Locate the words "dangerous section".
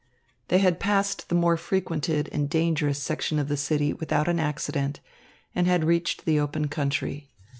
2.49-3.37